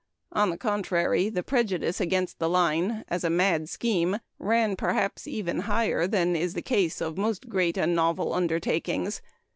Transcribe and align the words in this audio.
On 0.31 0.49
the 0.49 0.57
contrary, 0.57 1.29
the 1.29 1.43
prejudice 1.43 2.01
against 2.01 2.39
the 2.39 2.49
line 2.49 3.05
as 3.07 3.23
a 3.23 3.29
"mad 3.29 3.69
scheme" 3.69 4.17
ran 4.39 4.75
perhaps 4.75 5.27
even 5.27 5.59
higher 5.69 6.07
than 6.07 6.35
in 6.35 6.49
the 6.53 6.63
case 6.63 7.01
of 7.01 7.19
most 7.19 7.47
great 7.49 7.77
and 7.77 7.93
novel 7.93 8.33
undertakings. 8.33 9.21